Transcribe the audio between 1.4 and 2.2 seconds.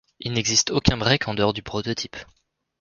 du prototype.